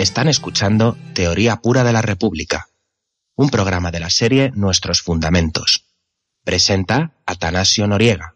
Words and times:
Están 0.00 0.28
escuchando 0.28 0.96
Teoría 1.12 1.56
Pura 1.56 1.84
de 1.84 1.92
la 1.92 2.00
República, 2.00 2.68
un 3.36 3.50
programa 3.50 3.90
de 3.90 4.00
la 4.00 4.08
serie 4.08 4.50
Nuestros 4.54 5.02
Fundamentos. 5.02 5.84
Presenta 6.42 7.12
Atanasio 7.26 7.86
Noriega. 7.86 8.34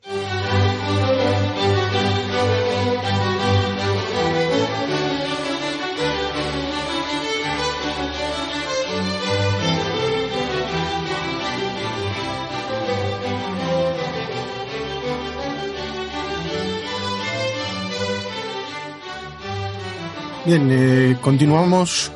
Bien, 20.46 20.68
eh, 20.70 21.16
continuamos 21.22 22.12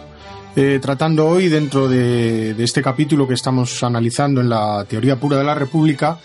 eh, 0.55 0.79
tratando 0.83 1.27
hoy 1.27 1.49
dentro 1.49 1.89
de, 1.89 2.51
este 2.63 2.83
capítulo 2.83 3.27
que 3.27 3.33
estamos 3.33 3.83
analizando 3.83 4.43
en 4.43 4.51
la 4.51 4.85
teoría 4.87 5.17
pura 5.17 5.39
de 5.39 5.45
la 5.45 5.55
República, 5.55 6.19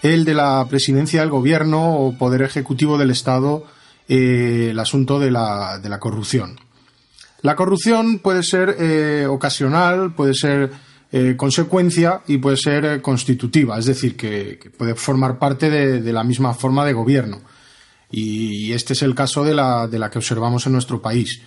el 0.00 0.24
de 0.24 0.34
la 0.34 0.64
presidencia 0.70 1.20
del 1.20 1.30
gobierno 1.30 1.96
o 1.96 2.16
poder 2.16 2.42
ejecutivo 2.42 2.96
del 2.96 3.10
Estado, 3.10 3.64
eh, 4.08 4.68
el 4.70 4.78
asunto 4.78 5.18
de 5.18 5.32
la, 5.32 5.98
corrupción. 5.98 6.60
La 7.42 7.56
corrupción 7.56 8.20
puede 8.20 8.44
ser 8.44 9.26
ocasional, 9.26 10.14
puede 10.14 10.34
ser 10.34 10.70
consecuencia 11.36 12.20
y 12.28 12.38
puede 12.38 12.56
ser 12.56 13.02
constitutiva, 13.02 13.78
es 13.80 13.86
decir, 13.86 14.16
que, 14.16 14.60
puede 14.78 14.94
formar 14.94 15.40
parte 15.40 15.70
de, 15.70 16.12
la 16.12 16.22
misma 16.22 16.54
forma 16.54 16.84
de 16.84 16.92
gobierno. 16.92 17.40
Y 18.10 18.72
este 18.72 18.94
es 18.94 19.02
el 19.02 19.14
caso 19.14 19.44
de 19.44 19.54
la, 19.54 20.08
que 20.10 20.18
observamos 20.18 20.66
en 20.66 20.72
nuestro 20.72 21.02
país. 21.02 21.42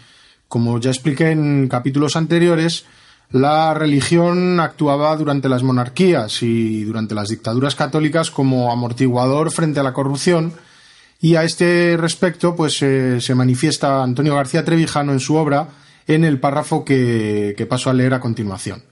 Como 0.47 0.79
ya 0.79 0.91
expliqué 0.91 1.31
en 1.31 1.67
capítulos 1.67 2.15
anteriores, 2.15 2.85
la 3.31 3.73
religión 3.73 4.59
actuaba 4.59 5.15
durante 5.15 5.49
las 5.49 5.63
monarquías 5.63 6.43
y 6.43 6.83
durante 6.83 7.15
las 7.15 7.29
dictaduras 7.29 7.75
católicas 7.75 8.29
como 8.29 8.71
amortiguador 8.71 9.51
frente 9.51 9.79
a 9.79 9.83
la 9.83 9.93
corrupción 9.93 10.53
y 11.21 11.35
a 11.35 11.43
este 11.43 11.95
respecto 11.97 12.55
pues 12.55 12.81
eh, 12.81 13.21
se 13.21 13.35
manifiesta 13.35 14.03
Antonio 14.03 14.35
García 14.35 14.65
Trevijano 14.65 15.13
en 15.13 15.21
su 15.21 15.35
obra 15.35 15.69
en 16.07 16.25
el 16.25 16.39
párrafo 16.39 16.83
que, 16.83 17.53
que 17.55 17.65
paso 17.65 17.89
a 17.89 17.93
leer 17.93 18.13
a 18.13 18.19
continuación. 18.19 18.83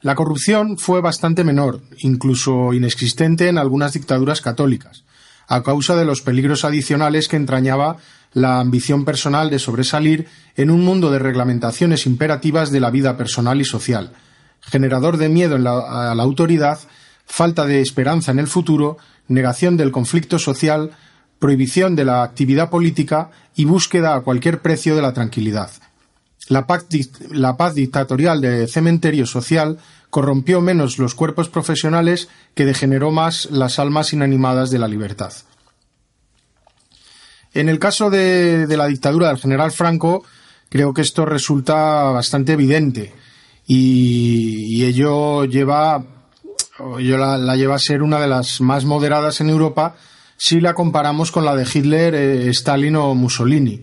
La 0.00 0.14
corrupción 0.14 0.78
fue 0.78 1.00
bastante 1.00 1.44
menor, 1.44 1.82
incluso 1.98 2.72
inexistente 2.72 3.48
en 3.48 3.58
algunas 3.58 3.92
dictaduras 3.92 4.40
católicas 4.40 5.04
a 5.52 5.62
causa 5.62 5.96
de 5.96 6.06
los 6.06 6.22
peligros 6.22 6.64
adicionales 6.64 7.28
que 7.28 7.36
entrañaba 7.36 7.98
la 8.32 8.58
ambición 8.58 9.04
personal 9.04 9.50
de 9.50 9.58
sobresalir 9.58 10.26
en 10.56 10.70
un 10.70 10.82
mundo 10.82 11.10
de 11.10 11.18
reglamentaciones 11.18 12.06
imperativas 12.06 12.70
de 12.70 12.80
la 12.80 12.88
vida 12.88 13.18
personal 13.18 13.60
y 13.60 13.66
social, 13.66 14.14
generador 14.62 15.18
de 15.18 15.28
miedo 15.28 15.58
la, 15.58 16.10
a 16.10 16.14
la 16.14 16.22
autoridad, 16.22 16.78
falta 17.26 17.66
de 17.66 17.82
esperanza 17.82 18.32
en 18.32 18.38
el 18.38 18.46
futuro, 18.46 18.96
negación 19.28 19.76
del 19.76 19.92
conflicto 19.92 20.38
social, 20.38 20.92
prohibición 21.38 21.96
de 21.96 22.06
la 22.06 22.22
actividad 22.22 22.70
política 22.70 23.30
y 23.54 23.66
búsqueda 23.66 24.14
a 24.14 24.22
cualquier 24.22 24.62
precio 24.62 24.96
de 24.96 25.02
la 25.02 25.12
tranquilidad. 25.12 25.70
La 26.48 26.66
paz, 26.66 26.86
la 27.30 27.58
paz 27.58 27.74
dictatorial 27.74 28.40
de 28.40 28.66
cementerio 28.68 29.26
social 29.26 29.78
corrompió 30.12 30.60
menos 30.60 30.98
los 30.98 31.14
cuerpos 31.14 31.48
profesionales 31.48 32.28
que 32.54 32.66
degeneró 32.66 33.10
más 33.10 33.48
las 33.50 33.78
almas 33.78 34.12
inanimadas 34.12 34.70
de 34.70 34.78
la 34.78 34.86
libertad. 34.86 35.32
En 37.54 37.68
el 37.68 37.78
caso 37.78 38.08
de, 38.08 38.66
la 38.68 38.86
dictadura 38.86 39.28
del 39.28 39.38
general 39.38 39.72
Franco, 39.72 40.24
creo 40.68 40.94
que 40.94 41.02
esto 41.02 41.26
resulta 41.26 42.04
bastante 42.04 42.52
evidente 42.52 43.12
y, 43.66 44.84
ello 44.84 45.44
lleva, 45.44 46.02
ello 46.98 47.18
la, 47.18 47.56
lleva 47.56 47.74
a 47.74 47.78
ser 47.78 48.02
una 48.02 48.18
de 48.20 48.28
las 48.28 48.60
más 48.60 48.84
moderadas 48.84 49.40
en 49.40 49.50
Europa 49.50 49.96
si 50.36 50.60
la 50.60 50.74
comparamos 50.74 51.30
con 51.30 51.44
la 51.44 51.54
de 51.54 51.68
Hitler, 51.72 52.14
eh, 52.14 52.48
Stalin 52.48 52.96
o 52.96 53.14
Mussolini, 53.14 53.80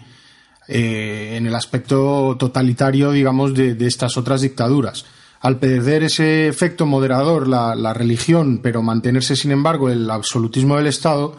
eh, 0.68 1.36
en 1.38 1.46
el 1.46 1.56
aspecto 1.56 2.36
totalitario, 2.38 3.12
digamos, 3.12 3.53
de, 3.53 3.78
estas 3.86 4.18
otras 4.18 4.41
dictaduras. 4.41 5.06
Al 5.40 5.57
perder 5.57 6.03
ese 6.03 6.50
efecto 6.50 6.86
moderador 6.86 7.47
la 7.47 7.94
religión, 7.94 8.59
pero 8.62 8.81
mantenerse, 8.81 9.38
sin 9.38 9.51
embargo, 9.51 9.90
el 9.90 10.09
absolutismo 10.12 10.75
del 10.75 10.88
Estado, 10.88 11.38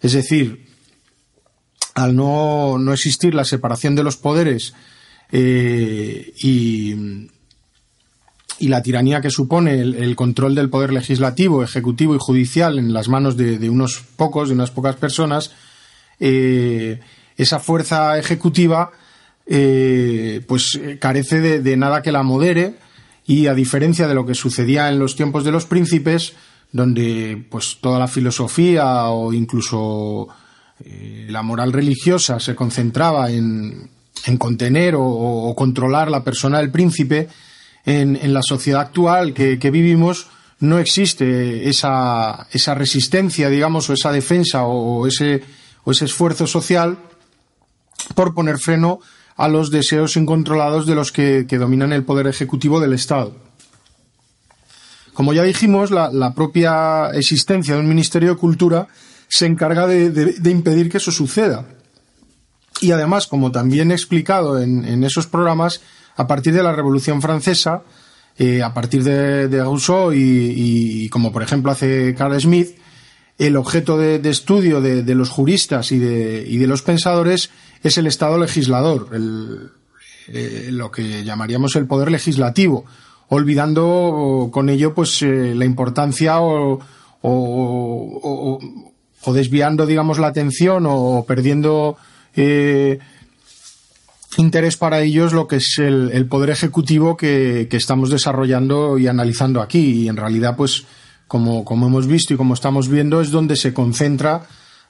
es 0.00 0.14
decir, 0.14 0.73
al 1.94 2.16
no, 2.16 2.76
no 2.78 2.92
existir 2.92 3.34
la 3.34 3.44
separación 3.44 3.94
de 3.94 4.02
los 4.02 4.16
poderes 4.16 4.74
eh, 5.30 6.32
y, 6.42 7.28
y, 8.58 8.68
la 8.68 8.82
tiranía 8.82 9.20
que 9.20 9.30
supone 9.30 9.80
el, 9.80 10.16
control 10.16 10.54
del 10.54 10.70
poder 10.70 10.92
legislativo, 10.92 11.62
ejecutivo 11.62 12.14
y 12.14 12.18
judicial 12.20 12.78
en 12.78 12.92
las 12.92 13.08
manos 13.08 13.36
de, 13.36 13.58
de 13.58 13.70
unos 13.70 14.02
pocos, 14.16 14.48
de 14.48 14.54
unas 14.54 14.70
pocas 14.70 14.96
personas, 14.96 15.52
eh, 16.20 17.00
esa 17.36 17.58
fuerza 17.58 18.18
ejecutiva 18.18 18.90
eh, 19.46 20.42
pues 20.46 20.80
carece 21.00 21.40
de, 21.40 21.60
de, 21.60 21.76
nada 21.76 22.02
que 22.02 22.12
la 22.12 22.22
modere 22.22 22.76
y 23.26 23.46
a 23.46 23.54
diferencia 23.54 24.06
de 24.06 24.14
lo 24.14 24.26
que 24.26 24.34
sucedía 24.34 24.88
en 24.88 24.98
los 24.98 25.16
tiempos 25.16 25.44
de 25.44 25.52
los 25.52 25.64
príncipes, 25.64 26.34
donde 26.72 27.44
pues 27.50 27.78
toda 27.80 27.98
la 27.98 28.08
filosofía 28.08 29.04
o 29.08 29.32
incluso 29.32 30.28
eh, 30.82 31.26
la 31.28 31.42
moral 31.42 31.72
religiosa 31.72 32.40
se 32.40 32.54
concentraba 32.54 33.30
en, 33.30 33.90
en 34.26 34.36
contener 34.38 34.94
o, 34.96 35.54
controlar 35.56 36.10
la 36.10 36.24
persona 36.24 36.58
del 36.58 36.70
príncipe, 36.70 37.28
en, 37.84 38.32
la 38.32 38.42
sociedad 38.42 38.80
actual 38.80 39.34
que, 39.34 39.56
vivimos 39.70 40.28
no 40.60 40.78
existe 40.78 41.68
esa, 41.68 42.46
esa 42.50 42.74
resistencia, 42.74 43.50
digamos, 43.50 43.90
o 43.90 43.92
esa 43.92 44.10
defensa 44.10 44.64
o 44.64 45.06
ese, 45.06 45.42
o 45.84 45.90
ese 45.90 46.06
esfuerzo 46.06 46.46
social 46.46 46.96
por 48.14 48.34
poner 48.34 48.58
freno 48.58 49.00
a 49.36 49.48
los 49.48 49.70
deseos 49.70 50.16
incontrolados 50.16 50.86
de 50.86 50.94
los 50.94 51.12
que, 51.12 51.44
dominan 51.44 51.92
el 51.92 52.04
poder 52.04 52.26
ejecutivo 52.26 52.80
del 52.80 52.94
Estado. 52.94 53.36
Como 55.12 55.32
ya 55.34 55.42
dijimos, 55.42 55.90
la 55.90 56.34
propia 56.34 57.10
existencia 57.12 57.74
de 57.74 57.80
un 57.80 57.88
Ministerio 57.88 58.30
de 58.30 58.36
Cultura 58.36 58.88
se 59.28 59.46
encarga 59.46 59.86
de, 59.86 60.50
impedir 60.50 60.90
que 60.90 60.98
eso 60.98 61.10
suceda. 61.10 61.66
Y 62.80 62.90
además, 62.92 63.26
como 63.26 63.52
también 63.52 63.90
he 63.90 63.94
explicado 63.94 64.60
en, 64.60 64.84
en 64.84 65.04
esos 65.04 65.26
programas, 65.26 65.80
a 66.16 66.26
partir 66.26 66.54
de 66.54 66.62
la 66.62 66.72
Revolución 66.72 67.22
Francesa, 67.22 67.82
eh, 68.36 68.62
a 68.64 68.74
partir 68.74 69.04
de, 69.04 69.62
Rousseau 69.62 70.12
y, 70.12 71.08
como 71.10 71.30
por 71.30 71.44
ejemplo 71.44 71.70
hace 71.70 72.16
Carl 72.16 72.40
Smith, 72.40 72.76
el 73.38 73.56
objeto 73.56 73.96
de, 73.96 74.16
estudio 74.28 74.80
de, 74.80 75.14
los 75.14 75.30
juristas 75.30 75.92
y 75.92 75.98
de, 76.00 76.66
los 76.66 76.82
pensadores 76.82 77.50
es 77.82 77.96
el 77.96 78.08
Estado 78.08 78.36
legislador, 78.38 79.10
el, 79.12 79.70
eh, 80.28 80.68
lo 80.72 80.90
que 80.90 81.22
llamaríamos 81.22 81.76
el 81.76 81.86
poder 81.86 82.10
legislativo, 82.10 82.86
olvidando 83.28 84.50
con 84.52 84.68
ello 84.68 84.94
pues 84.94 85.22
eh, 85.22 85.54
la 85.54 85.64
importancia 85.64 86.40
o, 86.40 86.80
o, 89.24 89.32
desviando 89.32 89.86
digamos 89.86 90.18
la 90.18 90.28
atención 90.28 90.84
o 90.86 91.24
perdiendo 91.26 91.96
eh, 92.36 92.98
interés 94.36 94.76
para 94.76 95.00
ellos 95.00 95.32
lo 95.32 95.46
que 95.46 95.56
es 95.56 95.78
el, 95.78 96.26
poder 96.26 96.50
ejecutivo 96.50 97.16
que, 97.16 97.68
que, 97.70 97.76
estamos 97.76 98.10
desarrollando 98.10 98.98
y 98.98 99.06
analizando 99.06 99.60
aquí. 99.60 100.02
Y 100.02 100.08
en 100.08 100.16
realidad 100.16 100.56
pues 100.56 100.84
como, 101.28 101.64
como 101.64 101.86
hemos 101.86 102.06
visto 102.06 102.34
y 102.34 102.36
como 102.36 102.54
estamos 102.54 102.88
viendo 102.88 103.20
es 103.20 103.30
donde 103.30 103.56
se 103.56 103.72
concentra 103.72 104.42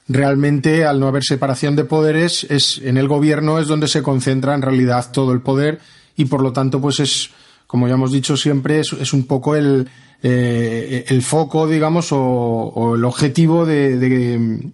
realmente 0.07 0.85
al 0.85 0.99
no 0.99 1.07
haber 1.07 1.23
separación 1.23 1.75
de 1.75 1.85
poderes 1.85 2.45
es 2.49 2.79
en 2.83 2.97
el 2.97 3.07
gobierno 3.07 3.59
es 3.59 3.67
donde 3.67 3.87
se 3.87 4.03
concentra 4.03 4.53
en 4.53 4.61
realidad 4.61 5.11
todo 5.11 5.31
el 5.31 5.41
poder 5.41 5.79
y 6.15 6.25
por 6.25 6.41
lo 6.41 6.53
tanto 6.53 6.79
pues 6.79 6.99
es 6.99 7.31
como 7.75 7.89
ya 7.89 7.95
hemos 7.95 8.13
dicho 8.13 8.37
siempre 8.37 8.79
es, 8.79 9.11
un 9.11 9.27
poco 9.27 9.53
el, 9.53 9.89
eh, 10.23 11.03
el 11.09 11.21
foco 11.21 11.67
digamos 11.67 12.07
o, 12.11 12.93
el 12.95 13.03
objetivo 13.03 13.65
de, 13.65 14.71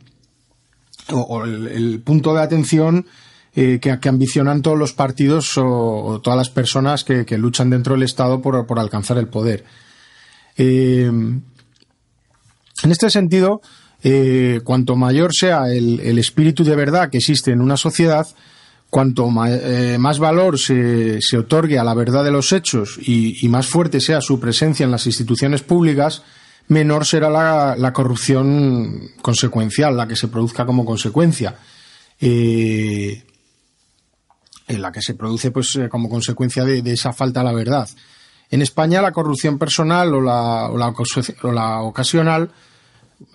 o, 1.10 1.44
el, 1.44 1.68
el, 1.70 2.00
punto 2.02 2.36
de 2.36 2.44
atención 2.44 3.08
eh, 3.56 3.80
que, 3.82 3.98
ambicionan 4.08 4.62
todos 4.62 4.78
los 4.78 4.94
partidos 4.94 5.58
o, 5.58 6.22
todas 6.24 6.38
las 6.38 6.52
personas 6.52 7.04
que, 7.04 7.26
luchan 7.40 7.72
dentro 7.72 7.96
del 7.96 8.04
Estado 8.04 8.40
por, 8.40 8.78
alcanzar 8.78 9.18
el 9.18 9.30
poder. 9.30 9.66
Eh, 10.56 11.06
en 11.08 11.42
este 12.84 13.10
sentido, 13.10 13.62
cuanto 14.64 14.96
mayor 14.96 15.34
sea 15.34 15.74
el, 15.74 16.20
espíritu 16.20 16.64
de 16.64 16.76
verdad 16.76 17.10
que 17.10 17.18
existe 17.18 17.50
en 17.50 17.62
una 17.62 17.78
sociedad, 17.78 18.28
cuanto 18.92 19.28
más 19.30 20.20
valor 20.20 20.60
se, 20.60 21.20
otorgue 21.36 21.80
a 21.80 21.84
la 21.84 21.96
verdad 21.96 22.24
de 22.24 22.30
los 22.30 22.52
hechos 22.52 23.00
y, 23.02 23.48
más 23.48 23.66
fuerte 23.66 24.00
sea 24.00 24.22
su 24.22 24.40
presencia 24.40 24.84
en 24.84 24.92
las 24.92 25.08
instituciones 25.08 25.64
públicas, 25.64 26.22
menor 26.68 27.08
será 27.08 27.30
la, 27.76 27.94
corrupción 27.94 29.10
consecuencial, 29.24 29.98
la 29.98 30.08
que 30.08 30.16
se 30.16 30.28
produzca 30.28 30.68
como 30.68 30.86
consecuencia 30.86 31.56
en 34.72 34.82
la 34.82 34.92
que 34.92 35.02
se 35.02 35.16
produce 35.16 35.52
pues 35.52 35.76
eh, 35.76 35.90
como 35.90 36.10
consecuencia 36.10 36.64
de, 36.64 36.80
esa 36.92 37.14
falta 37.14 37.42
a 37.42 37.44
la 37.44 37.54
verdad. 37.54 37.90
En 38.50 38.62
España 38.62 39.02
la 39.02 39.12
corrupción 39.12 39.58
personal 39.58 40.14
o 40.14 40.22
la, 40.22 40.70
o 40.70 41.52
la, 41.52 41.82
ocasional, 41.82 42.50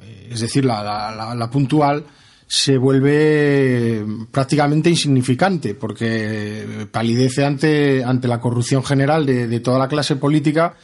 eh, 0.02 0.28
es 0.32 0.40
decir, 0.40 0.64
la, 0.64 1.48
puntual, 1.52 2.04
se 2.46 2.78
vuelve 2.78 4.04
prácticamente 4.30 4.88
insignificante 4.88 5.74
porque 5.74 6.86
palidece 6.90 7.44
ante, 7.44 8.04
ante 8.04 8.28
la 8.28 8.40
corrupción 8.40 8.84
general 8.84 9.26
de, 9.26 9.60
toda 9.60 9.78
la 9.78 9.88
clase 9.88 10.16
política 10.16 10.74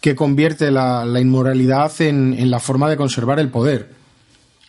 que 0.00 0.14
convierte 0.14 0.70
la, 0.70 1.06
inmoralidad 1.18 1.92
en, 2.02 2.34
en, 2.34 2.50
la 2.50 2.60
forma 2.60 2.90
de 2.90 2.98
conservar 2.98 3.40
el 3.40 3.50
poder. 3.50 3.90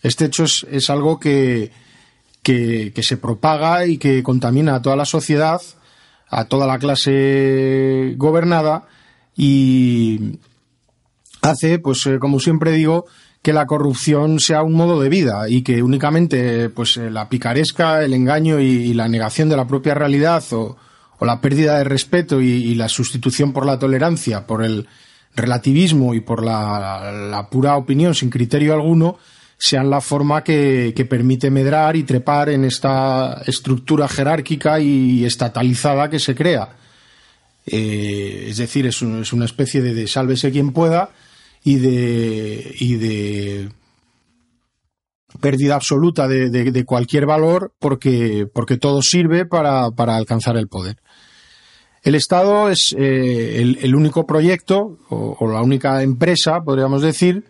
Este 0.02 0.26
hecho 0.26 0.46
es 0.46 0.90
algo 0.90 1.20
que, 1.20 1.72
que, 2.48 3.04
se 3.04 3.18
propaga 3.18 3.86
y 3.86 3.98
que 3.98 4.24
contamina 4.24 4.76
a 4.76 4.82
toda 4.82 4.96
la 4.96 5.06
sociedad, 5.06 5.62
a 6.30 6.46
toda 6.46 6.66
la 6.66 6.80
clase 6.80 8.14
gobernada 8.16 8.88
y 9.36 10.40
hace, 11.42 11.80
pues 11.80 12.06
eh, 12.06 12.20
como 12.20 12.40
siempre 12.40 12.72
digo, 12.72 13.06
que 13.48 13.54
la 13.54 13.66
corrupción 13.66 14.42
sea 14.42 14.62
un 14.62 14.74
modo 14.74 15.00
de 15.00 15.08
vida 15.08 15.48
y 15.48 15.62
que 15.62 15.82
únicamente 15.82 16.68
pues 16.68 16.98
eh, 16.98 17.10
la 17.10 17.30
picaresca, 17.30 18.04
el 18.04 18.14
engaño 18.14 18.60
y, 18.60 18.94
la 18.94 19.08
negación 19.08 19.48
de 19.48 19.56
la 19.56 19.66
propia 19.66 19.94
realidad 19.94 20.44
o, 20.52 20.76
la 21.22 21.40
pérdida 21.40 21.78
de 21.78 21.86
respeto 21.86 22.42
y, 22.42 22.76
la 22.76 22.90
sustitución 22.90 23.54
por 23.54 23.66
la 23.66 23.80
tolerancia, 23.80 24.46
por 24.46 24.66
el 24.66 24.86
relativismo 25.34 26.14
y 26.14 26.20
por 26.20 26.44
la 26.44 27.48
pura 27.50 27.78
opinión 27.78 28.14
sin 28.14 28.30
criterio 28.30 28.74
alguno, 28.74 29.18
sean 29.58 29.90
la 29.90 30.02
forma 30.02 30.44
que, 30.44 31.08
permite 31.10 31.50
medrar 31.50 31.96
y 31.96 32.04
trepar 32.04 32.50
en 32.50 32.66
esta 32.66 33.44
estructura 33.48 34.10
jerárquica 34.10 34.82
y 34.82 35.24
estatalizada 35.24 36.10
que 36.10 36.20
se 36.20 36.36
crea. 36.36 36.76
Eh, 37.66 38.48
es 38.50 38.58
decir, 38.58 38.88
es, 38.88 39.02
una 39.02 39.46
especie 39.46 39.82
de, 39.82 40.06
sálvese 40.06 40.52
quien 40.52 40.74
pueda 40.74 41.12
y 41.68 41.76
de, 41.80 42.76
y 42.80 42.96
de 42.96 43.70
pérdida 45.42 45.76
absoluta 45.76 46.26
de, 46.26 46.86
cualquier 46.86 47.26
valor 47.26 47.74
porque, 47.78 48.48
porque 48.54 48.78
todo 48.78 49.02
sirve 49.02 49.46
para, 49.46 49.88
alcanzar 49.98 50.56
el 50.56 50.70
poder. 50.70 50.96
El 52.04 52.16
Estado 52.16 52.70
es 52.70 52.96
eh, 52.98 53.76
el, 53.82 53.96
único 53.96 54.26
proyecto 54.26 54.98
o, 55.10 55.46
la 55.52 55.62
única 55.62 56.02
empresa, 56.04 56.62
podríamos 56.64 57.02
decir, 57.02 57.44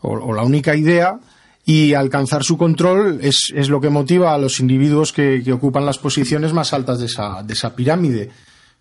o 0.00 0.34
la 0.34 0.42
única 0.42 0.74
idea 0.74 1.20
y 1.64 1.94
alcanzar 1.94 2.42
su 2.42 2.58
control 2.58 3.20
es, 3.22 3.52
es, 3.54 3.68
lo 3.68 3.80
que 3.80 3.90
motiva 3.90 4.34
a 4.34 4.38
los 4.38 4.58
individuos 4.58 5.12
que, 5.12 5.44
ocupan 5.52 5.86
las 5.86 5.98
posiciones 5.98 6.52
más 6.52 6.72
altas 6.72 6.98
de 6.98 7.06
esa, 7.06 7.44
de 7.44 7.52
esa 7.52 7.76
pirámide. 7.76 8.30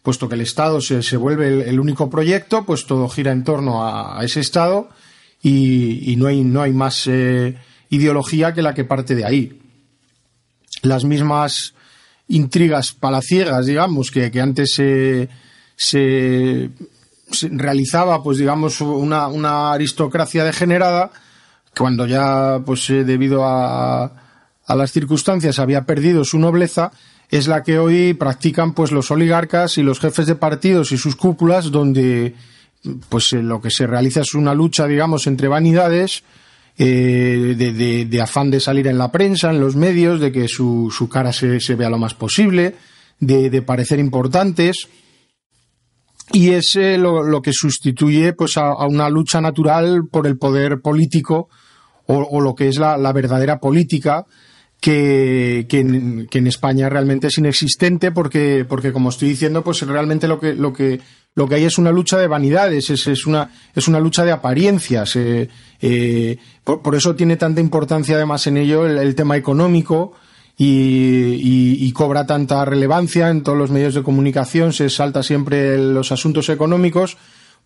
Puesto 0.03 0.29
que 0.29 0.35
el 0.35 0.41
Estado 0.41 0.81
se, 0.81 1.03
se 1.03 1.17
vuelve 1.17 1.69
el, 1.69 1.79
único 1.79 2.09
proyecto, 2.09 2.65
pues 2.65 2.85
todo 2.85 3.09
gira 3.09 3.31
en 3.31 3.43
torno 3.43 3.85
a, 3.85 4.23
ese 4.23 4.39
Estado 4.39 4.89
y, 5.41 6.15
no, 6.17 6.27
hay, 6.27 6.43
no 6.43 6.61
hay 6.61 6.71
más 6.71 7.05
eh, 7.07 7.57
ideología 7.89 8.53
que 8.53 8.61
la 8.61 8.73
que 8.73 8.85
parte 8.85 9.15
de 9.15 9.25
ahí. 9.25 9.61
Las 10.81 11.03
mismas 11.03 11.73
intrigas 12.29 12.93
palaciegas, 12.93 13.65
digamos, 13.65 14.11
que, 14.11 14.31
que 14.31 14.39
antes 14.39 14.73
se, 14.73 15.27
se, 15.75 16.69
realizaba, 17.51 18.23
pues 18.23 18.37
digamos, 18.37 18.79
una, 18.79 19.27
una 19.27 19.73
aristocracia 19.73 20.45
degenerada, 20.45 21.11
cuando 21.77 22.07
ya, 22.07 22.61
pues 22.65 22.89
eh, 22.89 23.03
debido 23.03 23.45
a, 23.45 24.03
a 24.65 24.75
las 24.75 24.91
circunstancias 24.91 25.59
había 25.59 25.85
perdido 25.85 26.23
su 26.23 26.37
nobleza, 26.37 26.91
es 27.29 27.47
la 27.47 27.63
que 27.63 27.77
hoy 27.77 28.13
practican 28.13 28.73
pues 28.73 28.91
los 28.91 29.11
oligarcas 29.11 29.77
y 29.77 29.83
los 29.83 29.99
jefes 29.99 30.25
de 30.25 30.35
partidos 30.35 30.91
y 30.91 30.97
sus 30.97 31.15
cúpulas, 31.15 31.71
donde 31.71 32.33
pues 33.09 33.33
eh, 33.33 33.41
lo 33.41 33.61
que 33.61 33.69
se 33.69 33.85
realiza 33.85 34.21
es 34.21 34.33
una 34.33 34.53
lucha, 34.53 34.87
digamos, 34.87 35.27
entre 35.27 35.47
vanidades, 35.47 36.23
eh, 36.77 37.55
de, 37.57 38.05
de, 38.05 38.21
afán 38.21 38.49
de 38.49 38.59
salir 38.59 38.87
en 38.87 38.97
la 38.97 39.11
prensa, 39.11 39.49
en 39.51 39.59
los 39.59 39.75
medios, 39.75 40.19
de 40.19 40.31
que 40.31 40.47
su, 40.47 41.09
cara 41.11 41.33
se, 41.33 41.75
vea 41.75 41.89
lo 41.89 41.97
más 41.97 42.13
posible, 42.13 42.75
de, 43.19 43.61
parecer 43.61 43.99
importantes. 43.99 44.87
Y 46.31 46.51
es 46.51 46.75
lo, 46.75 47.23
lo, 47.23 47.41
que 47.41 47.53
sustituye 47.53 48.33
pues 48.33 48.55
a, 48.57 48.85
una 48.85 49.09
lucha 49.09 49.41
natural 49.41 50.03
por 50.09 50.25
el 50.25 50.37
poder 50.37 50.79
político 50.79 51.49
o, 52.05 52.41
lo 52.41 52.55
que 52.55 52.67
es 52.67 52.77
la, 52.79 53.13
verdadera 53.13 53.59
política 53.59 54.25
que, 54.79 55.67
en, 55.69 56.47
España 56.47 56.89
realmente 56.89 57.27
es 57.27 57.37
inexistente 57.37 58.11
porque, 58.11 58.65
porque 58.67 58.91
como 58.93 59.09
estoy 59.09 59.29
diciendo, 59.29 59.63
pues 59.63 59.81
realmente 59.81 60.27
lo 60.27 60.39
que, 60.39 60.53
lo 60.53 60.71
que, 60.71 61.01
lo 61.35 61.47
que 61.47 61.55
hay 61.55 61.65
es 61.65 61.77
una 61.77 61.91
lucha 61.91 62.17
de 62.17 62.27
vanidades, 62.27 62.89
es, 62.89 63.07
es, 63.07 63.25
una, 63.25 63.51
es 63.75 63.87
una 63.87 63.99
lucha 63.99 64.23
de 64.23 64.31
apariencias. 64.31 65.15
Eh, 65.15 65.49
eh, 65.81 66.37
por, 66.63 66.95
eso 66.95 67.15
tiene 67.15 67.37
tanta 67.37 67.61
importancia 67.61 68.15
además 68.15 68.47
en 68.47 68.57
ello 68.57 68.85
el, 68.85 69.15
tema 69.15 69.37
económico 69.37 70.13
y, 70.57 71.91
cobra 71.93 72.25
tanta 72.25 72.63
relevancia 72.63 73.29
en 73.29 73.43
todos 73.43 73.57
los 73.57 73.71
medios 73.71 73.93
de 73.93 74.03
comunicación, 74.03 74.71
se 74.71 74.89
salta 74.89 75.21
siempre 75.21 75.77
los 75.77 76.13
asuntos 76.13 76.47
económicos 76.47 77.17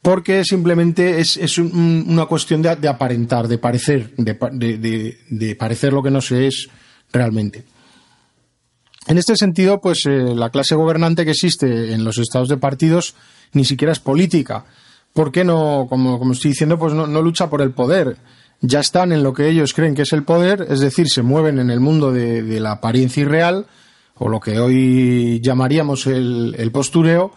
porque 0.01 0.43
simplemente 0.43 1.19
es, 1.19 1.37
es 1.37 1.57
una 1.59 2.25
cuestión 2.25 2.61
de, 2.61 2.87
aparentar, 2.87 3.47
de 3.47 3.57
parecer, 3.57 4.13
de, 4.17 5.55
parecer 5.55 5.93
lo 5.93 6.03
que 6.03 6.11
no 6.11 6.19
se 6.19 6.47
es 6.47 6.69
realmente. 7.13 7.63
En 9.07 9.17
este 9.17 9.37
sentido, 9.37 9.79
pues 9.79 10.05
eh, 10.05 10.33
la 10.35 10.49
clase 10.49 10.75
gobernante 10.75 11.23
que 11.23 11.31
existe 11.31 11.93
en 11.93 12.03
los 12.03 12.17
estados 12.17 12.49
de 12.49 12.57
partidos 12.57 13.15
ni 13.53 13.63
siquiera 13.63 13.93
es 13.93 13.99
política. 13.99 14.65
¿Por 15.13 15.31
qué 15.31 15.45
no, 15.45 15.85
como, 15.87 16.19
como 16.19 16.33
estoy 16.33 16.51
diciendo, 16.51 16.77
pues 16.77 16.93
no, 16.93 17.05
lucha 17.21 17.49
por 17.49 17.61
el 17.61 17.71
poder? 17.71 18.17
Ya 18.59 18.79
están 18.79 19.11
en 19.11 19.23
lo 19.23 19.33
que 19.33 19.47
ellos 19.47 19.73
creen 19.73 19.93
que 19.93 20.01
es 20.01 20.11
el 20.11 20.23
poder, 20.23 20.65
es 20.69 20.79
decir, 20.79 21.07
se 21.07 21.21
mueven 21.21 21.59
en 21.59 21.69
el 21.69 21.79
mundo 21.79 22.11
de, 22.11 22.59
la 22.59 22.71
apariencia 22.71 23.21
irreal, 23.21 23.67
o 24.15 24.27
lo 24.27 24.39
que 24.39 24.59
hoy 24.59 25.39
llamaríamos 25.41 26.07
el, 26.07 26.55
el 26.57 26.71
postureo, 26.71 27.33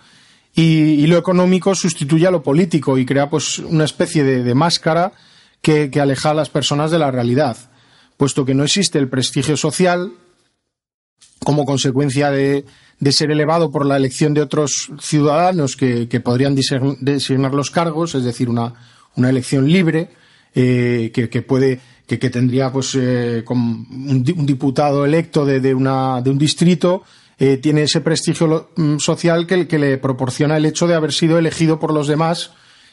y, 0.58 1.06
lo 1.06 1.18
económico 1.18 1.74
sustituye 1.74 2.26
a 2.26 2.30
lo 2.30 2.42
político 2.42 2.96
y 2.96 3.04
crea 3.04 3.28
pues 3.28 3.58
una 3.58 3.84
especie 3.84 4.24
de, 4.24 4.54
máscara 4.54 5.12
que, 5.60 5.90
aleja 6.00 6.30
a 6.30 6.34
las 6.34 6.48
personas 6.48 6.90
de 6.90 6.98
la 6.98 7.10
realidad, 7.10 7.58
puesto 8.16 8.44
que 8.44 8.54
no 8.54 8.64
existe 8.64 8.98
el 8.98 9.08
prestigio 9.08 9.56
social 9.56 10.12
como 11.44 11.64
consecuencia 11.64 12.30
de, 12.30 12.64
ser 13.10 13.30
elevado 13.30 13.70
por 13.70 13.86
la 13.86 13.96
elección 13.96 14.34
de 14.34 14.40
otros 14.40 14.90
ciudadanos 15.00 15.76
que, 15.76 16.20
podrían 16.24 16.54
designar 16.54 17.54
los 17.54 17.70
cargos, 17.70 18.14
es 18.14 18.24
decir, 18.24 18.48
una, 18.48 18.74
una 19.16 19.30
elección 19.30 19.70
libre 19.70 20.10
eh, 20.54 21.12
que, 21.12 21.42
puede 21.42 21.80
que, 22.06 22.30
tendría 22.30 22.72
pues 22.72 22.94
eh, 22.94 23.44
un, 23.48 24.24
diputado 24.24 25.04
electo 25.04 25.44
de, 25.44 25.60
de, 25.60 25.74
una, 25.74 26.20
de 26.22 26.30
un 26.30 26.38
distrito 26.38 27.04
eh, 27.38 27.58
tiene 27.58 27.82
ese 27.82 28.00
prestigio 28.00 28.70
mm, 28.76 28.96
social 28.96 29.46
que, 29.46 29.68
que, 29.68 29.78
le 29.78 29.98
proporciona 29.98 30.56
el 30.56 30.64
hecho 30.64 30.86
de 30.86 30.94
haber 30.94 31.12
sido 31.12 31.38
elegido 31.38 31.78
por 31.78 31.92
los 31.92 32.08
demás 32.08 32.52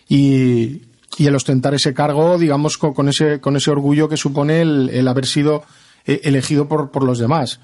y, 0.10 0.82
el 1.20 1.36
ostentar 1.36 1.74
ese 1.74 1.94
cargo, 1.94 2.38
digamos, 2.38 2.78
con, 2.78 3.08
ese, 3.10 3.40
con 3.40 3.56
ese 3.56 3.72
orgullo 3.72 4.10
que 4.10 4.18
supone 4.18 4.62
el, 4.62 5.08
haber 5.08 5.26
sido 5.26 5.64
eh, 6.06 6.22
elegido 6.24 6.68
por, 6.68 6.92
por, 6.92 7.04
los 7.04 7.20
demás. 7.20 7.60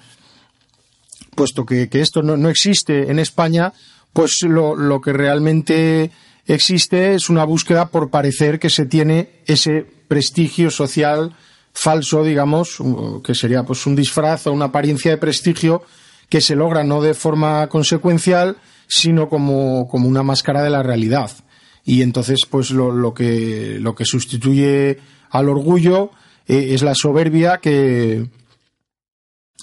Puesto 1.36 1.66
que, 1.66 1.90
esto 1.94 2.22
no, 2.22 2.50
existe 2.50 3.10
en 3.12 3.20
España, 3.20 3.74
pues 4.14 4.42
lo, 4.44 4.76
lo 4.76 5.02
que 5.02 5.14
realmente 5.14 6.12
existe 6.46 7.16
es 7.16 7.30
una 7.30 7.44
búsqueda 7.44 7.90
por 7.90 8.10
parecer 8.10 8.60
que 8.60 8.70
se 8.70 8.86
tiene 8.86 9.42
ese 9.46 9.86
prestigio 10.08 10.72
social 10.72 11.36
falso, 11.74 12.24
digamos, 12.24 12.78
que 13.24 13.36
sería 13.36 13.64
pues 13.64 13.86
un 13.86 13.96
disfraz 13.96 14.48
o 14.48 14.52
una 14.52 14.66
apariencia 14.66 15.12
de 15.12 15.18
prestigio 15.18 15.84
que 16.28 16.42
se 16.42 16.56
logra 16.56 16.84
no 16.84 17.02
de 17.02 17.14
forma 17.14 17.68
consecuencial, 17.68 18.58
sino 18.88 19.30
como, 19.30 19.88
como 19.88 20.08
una 20.08 20.24
máscara 20.24 20.62
de 20.64 20.70
la 20.70 20.84
realidad. 20.84 21.32
Y 21.90 22.04
entonces, 22.04 22.42
pues 22.48 22.70
lo, 22.70 22.92
lo, 22.92 23.16
que, 23.16 23.80
lo 23.80 23.96
que 23.96 24.06
sustituye 24.06 25.00
al 25.32 25.50
orgullo 25.50 26.12
eh, 26.48 26.76
es 26.76 26.84
la 26.84 26.94
soberbia 26.94 27.58
que, 27.58 28.28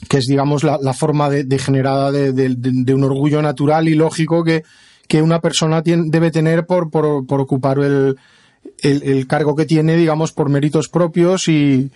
que 0.09 0.17
es, 0.17 0.27
digamos, 0.27 0.65
la, 0.65 0.93
forma 0.93 1.31
de, 1.31 1.59
generada 1.61 2.11
de, 2.11 2.95
un 2.95 3.05
orgullo 3.05 3.41
natural 3.43 3.87
y 3.87 3.95
lógico 3.95 4.43
que, 4.43 4.65
que 5.07 5.23
una 5.23 5.41
persona 5.41 5.83
debe 5.85 6.33
tener 6.33 6.67
por, 6.67 6.91
por, 6.91 7.41
ocupar 7.41 7.79
el, 7.79 8.17
el, 8.83 9.27
cargo 9.29 9.55
que 9.55 9.65
tiene, 9.65 9.95
digamos, 9.95 10.33
por 10.33 10.49
méritos 10.49 10.89
propios 10.89 11.47
y, 11.47 11.93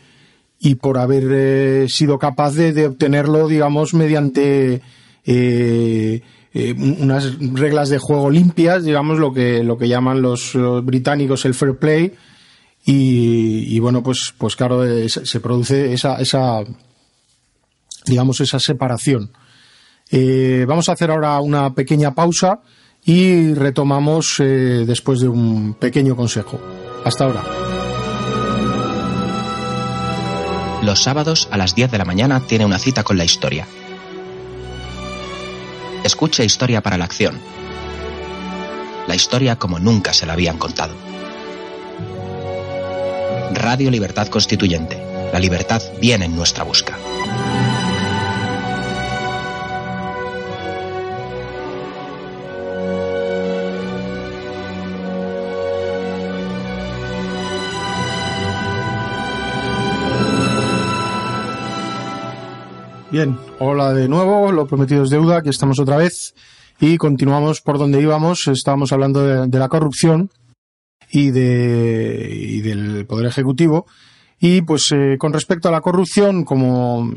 y 0.61 0.77
por 0.77 0.99
haber 0.99 1.25
eh, 1.29 1.87
sido 1.89 2.21
capaz 2.21 2.53
de, 2.53 2.87
obtenerlo, 2.87 3.49
digamos, 3.49 3.95
mediante 3.95 4.81
eh, 5.25 6.23
eh, 6.53 6.75
unas 6.77 7.39
reglas 7.39 7.89
de 7.89 7.99
juego 7.99 8.31
limpias, 8.31 8.85
digamos, 8.85 9.19
lo 9.19 9.33
que, 9.33 9.63
lo 9.63 9.79
que 9.79 9.89
llaman 9.89 10.23
los, 10.23 10.53
británicos 10.83 11.45
el 11.45 11.55
fair 11.55 11.77
play. 11.77 12.15
Y, 12.85 13.79
bueno, 13.79 14.03
pues, 14.03 14.35
pues 14.37 14.57
claro, 14.57 14.83
se 15.09 15.41
produce 15.41 15.93
esa, 15.93 16.17
esa, 16.17 16.65
digamos, 18.07 18.41
esa 18.41 18.59
separación. 18.59 19.31
vamos 20.67 20.89
a 20.89 20.93
hacer 20.93 21.11
ahora 21.11 21.39
una 21.41 21.73
pequeña 21.75 22.15
pausa 22.15 22.61
y 23.05 23.55
retomamos 23.55 24.37
después 24.39 25.21
de 25.21 25.29
un 25.29 25.75
pequeño 25.75 26.17
consejo. 26.17 26.59
Hasta 27.05 27.25
ahora. 27.27 27.45
Los 30.83 31.03
sábados 31.03 31.49
a 31.51 31.59
las 31.59 31.75
10 31.75 31.91
de 31.91 31.99
la 31.99 32.07
mañana 32.07 32.41
tiene 32.41 32.65
una 32.65 32.79
cita 32.79 33.05
con 33.05 33.19
la 33.19 33.25
historia. 33.25 33.67
Escucha 36.05 36.43
Historia 36.43 36.81
para 36.81 36.97
la 36.97 37.05
Acción. 37.05 37.39
La 39.07 39.15
historia 39.15 39.57
como 39.57 39.79
nunca 39.79 40.15
se 40.15 40.25
la 40.25 40.33
habían 40.33 40.57
contado. 40.57 40.95
Radio 43.53 43.91
Libertad 43.91 44.29
Constituyente. 44.29 45.03
La 45.31 45.39
libertad 45.39 45.83
viene 46.01 46.25
en 46.25 46.35
nuestra 46.35 46.65
busca. 46.65 46.97
Bien, 63.11 63.37
hola 63.59 63.93
de 63.93 64.09
nuevo, 64.09 64.53
lo 64.53 64.69
prometido 64.69 65.03
es 65.03 65.11
deuda, 65.11 65.39
aquí 65.39 65.49
estamos 65.49 65.81
otra 65.81 65.97
vez 65.97 66.33
y 66.79 66.97
continuamos 66.97 67.61
por 67.61 67.77
donde 67.77 68.01
íbamos. 68.01 68.47
Estábamos 68.47 68.93
hablando 68.93 69.49
de, 69.49 69.59
la 69.59 69.69
corrupción 69.69 70.31
y, 71.11 71.33
de, 71.33 72.61
del 72.63 73.07
Poder 73.07 73.27
Ejecutivo. 73.27 73.87
Y 74.39 74.63
pues 74.63 74.93
eh, 74.93 75.17
con 75.19 75.33
respecto 75.33 75.69
a 75.69 75.73
la 75.73 75.81
corrupción, 75.81 76.45
como, 76.45 77.13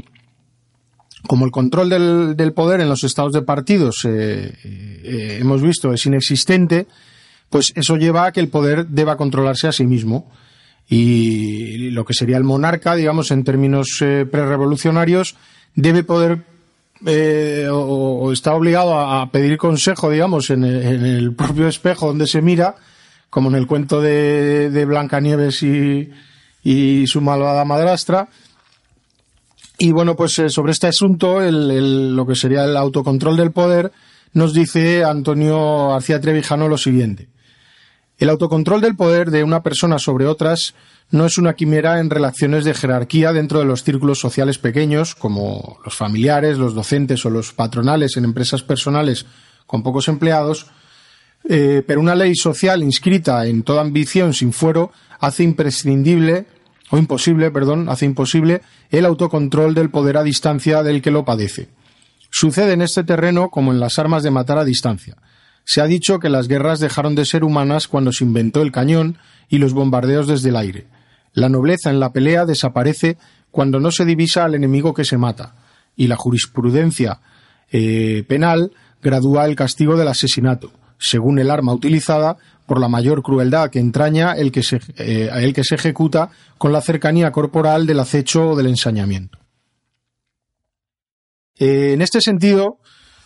como 1.27 1.45
el 1.45 1.51
control 1.51 1.89
del, 2.35 2.53
poder 2.53 2.81
en 2.81 2.89
los 2.89 3.03
estados 3.03 3.31
de 3.31 3.43
partidos 3.43 4.03
eh, 4.05 4.51
eh, 4.63 5.37
hemos 5.41 5.61
visto 5.61 5.93
es 5.93 6.03
inexistente, 6.07 6.87
pues 7.51 7.71
eso 7.75 7.97
lleva 7.97 8.25
a 8.25 8.31
que 8.31 8.39
el 8.39 8.49
poder 8.49 8.87
deba 8.87 9.15
controlarse 9.15 9.67
a 9.67 9.71
sí 9.71 9.85
mismo. 9.85 10.31
Y 10.89 11.91
lo 11.91 12.03
que 12.03 12.15
sería 12.15 12.37
el 12.37 12.43
monarca, 12.43 12.95
digamos, 12.95 13.29
en 13.29 13.43
términos 13.43 13.99
prerevolucionarios, 13.99 15.37
debe 15.75 16.03
poder 16.03 16.45
eh, 17.05 17.67
o, 17.71 18.31
está 18.31 18.53
obligado 18.53 18.97
a, 18.97 19.29
pedir 19.31 19.57
consejo, 19.57 20.09
digamos, 20.09 20.49
en 20.49 20.63
el, 20.63 21.33
propio 21.35 21.67
espejo 21.67 22.07
donde 22.07 22.27
se 22.27 22.41
mira, 22.41 22.75
como 23.29 23.49
en 23.49 23.55
el 23.55 23.67
cuento 23.67 24.01
de, 24.01 24.69
de 24.69 24.85
Blancanieves 24.85 25.63
y, 25.63 26.11
y 26.63 27.07
su 27.07 27.21
malvada 27.21 27.65
madrastra. 27.65 28.29
Y 29.77 29.91
bueno, 29.91 30.15
pues 30.15 30.39
eh, 30.39 30.49
sobre 30.49 30.71
este 30.71 30.87
asunto, 30.87 31.41
el, 31.41 32.15
lo 32.15 32.25
que 32.25 32.35
sería 32.35 32.63
el 32.63 32.77
autocontrol 32.77 33.35
del 33.35 33.51
poder, 33.51 33.91
nos 34.31 34.53
dice 34.53 35.03
Antonio 35.03 35.89
García 35.89 36.21
Trevijano 36.21 36.67
lo 36.67 36.77
siguiente. 36.77 37.27
El 38.17 38.29
autocontrol 38.29 38.79
del 38.81 38.95
poder 38.95 39.31
de 39.31 39.43
una 39.43 39.63
persona 39.63 39.99
sobre 39.99 40.25
otras 40.25 40.75
no 41.11 41.25
es 41.25 41.37
una 41.37 41.53
quimera 41.53 41.99
en 41.99 42.09
relaciones 42.09 42.65
de 42.65 42.73
jerarquía 42.73 43.33
dentro 43.33 43.59
de 43.59 43.65
los 43.65 43.83
círculos 43.83 44.19
sociales 44.19 44.57
pequeños, 44.57 45.15
como 45.15 45.77
los 45.85 45.95
familiares, 45.95 46.57
los 46.57 46.73
docentes 46.73 47.25
o 47.25 47.29
los 47.29 47.53
patronales 47.53 48.17
en 48.17 48.25
empresas 48.25 48.63
personales 48.63 49.25
con 49.67 49.83
pocos 49.83 50.07
empleados, 50.07 50.67
eh, 51.47 51.83
pero 51.85 51.99
una 51.99 52.15
ley 52.15 52.35
social 52.35 52.83
inscrita 52.83 53.45
en 53.45 53.63
toda 53.63 53.81
ambición 53.81 54.33
sin 54.33 54.53
fuero 54.53 54.91
hace 55.19 55.43
imprescindible 55.43 56.45
o 56.89 56.97
imposible, 56.97 57.51
perdón, 57.51 57.89
hace 57.89 58.05
imposible 58.05 58.61
el 58.89 59.05
autocontrol 59.05 59.73
del 59.73 59.89
poder 59.89 60.17
a 60.17 60.23
distancia 60.23 60.83
del 60.83 61.01
que 61.01 61.11
lo 61.11 61.25
padece. 61.25 61.69
Sucede 62.29 62.73
en 62.73 62.81
este 62.81 63.03
terreno 63.03 63.49
como 63.49 63.71
en 63.71 63.79
las 63.79 63.99
armas 63.99 64.23
de 64.23 64.31
matar 64.31 64.57
a 64.57 64.65
distancia. 64.65 65.17
Se 65.65 65.81
ha 65.81 65.85
dicho 65.85 66.19
que 66.19 66.29
las 66.29 66.47
guerras 66.47 66.79
dejaron 66.79 67.15
de 67.15 67.25
ser 67.25 67.43
humanas 67.43 67.87
cuando 67.87 68.11
se 68.11 68.23
inventó 68.23 68.61
el 68.61 68.71
cañón 68.71 69.17
y 69.49 69.59
los 69.59 69.73
bombardeos 69.73 70.27
desde 70.27 70.49
el 70.49 70.55
aire. 70.55 70.87
La 71.33 71.49
nobleza 71.49 71.89
en 71.89 71.99
la 71.99 72.11
pelea 72.11 72.45
desaparece 72.45 73.17
cuando 73.51 73.79
no 73.79 73.91
se 73.91 74.05
divisa 74.05 74.45
al 74.45 74.55
enemigo 74.55 74.93
que 74.93 75.05
se 75.05 75.17
mata, 75.17 75.55
y 75.95 76.07
la 76.07 76.15
jurisprudencia 76.15 77.19
eh, 77.71 78.23
penal 78.27 78.71
gradúa 79.01 79.45
el 79.45 79.55
castigo 79.55 79.95
del 79.95 80.07
asesinato, 80.07 80.71
según 80.97 81.39
el 81.39 81.51
arma 81.51 81.73
utilizada, 81.73 82.37
por 82.65 82.79
la 82.79 82.87
mayor 82.87 83.21
crueldad 83.23 83.69
que 83.69 83.79
entraña 83.79 84.33
el 84.33 84.51
que 84.51 84.63
se, 84.63 84.79
eh, 84.97 85.29
el 85.33 85.53
que 85.53 85.63
se 85.63 85.75
ejecuta 85.75 86.29
con 86.57 86.71
la 86.71 86.81
cercanía 86.81 87.31
corporal 87.31 87.85
del 87.85 87.99
acecho 87.99 88.51
o 88.51 88.55
del 88.55 88.67
ensañamiento. 88.67 89.37
Eh, 91.59 91.93
en 91.93 92.01
este 92.01 92.21
sentido, 92.21 92.77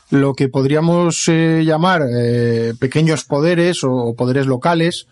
lo 0.09 0.33
que 0.33 0.49
podríamos 0.49 1.27
llamar 1.27 2.01
pequeños 2.79 3.25
poderes 3.25 3.83
o 3.83 4.15
poderes 4.17 4.45
locales 4.47 5.07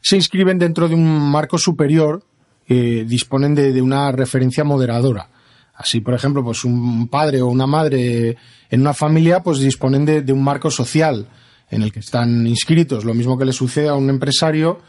se 0.00 0.14
inscriben 0.14 0.58
dentro 0.58 0.88
de 0.88 0.94
un 0.94 1.30
marco 1.30 1.58
superior 1.58 2.22
eh, 2.68 3.04
disponen 3.06 3.54
de, 3.54 3.80
una 3.80 4.10
referencia 4.10 4.64
moderadora. 4.64 5.28
Así, 5.74 6.00
por 6.00 6.14
ejemplo, 6.14 6.42
pues 6.42 6.64
un 6.64 7.06
padre 7.08 7.42
o 7.42 7.46
una 7.46 7.66
madre 7.66 8.36
en 8.70 8.80
una 8.80 8.94
familia, 8.94 9.40
pues 9.40 9.58
disponen 9.58 10.04
de, 10.04 10.32
un 10.32 10.42
marco 10.42 10.70
social 10.70 11.28
en 11.70 11.82
el 11.82 11.92
que 11.92 12.00
están 12.00 12.46
inscritos. 12.46 13.04
Lo 13.04 13.14
mismo 13.14 13.38
que 13.38 13.44
le 13.44 13.52
sucede 13.52 13.88
a 13.88 13.94
un 13.94 14.10
empresario, 14.10 14.80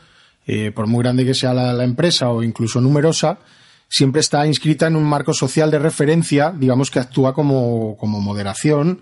eh, 0.46 0.72
por 0.72 0.88
muy 0.88 1.04
grande 1.04 1.26
que 1.26 1.34
sea 1.34 1.54
la, 1.54 1.84
empresa 1.84 2.30
o 2.30 2.42
incluso 2.42 2.82
numerosa, 2.82 3.40
siempre 3.90 4.22
está 4.22 4.48
inscrita 4.48 4.88
en 4.88 4.96
un 4.96 5.04
marco 5.04 5.34
social 5.34 5.70
de 5.70 5.80
referencia, 5.80 6.54
digamos 6.58 6.90
que 6.90 7.00
actúa 7.00 7.34
como, 7.34 7.96
como 7.98 8.22
moderación 8.22 9.02